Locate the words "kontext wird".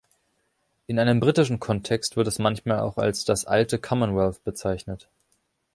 1.59-2.25